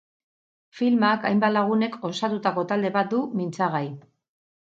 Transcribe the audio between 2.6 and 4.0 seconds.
talde bat du mintzagai.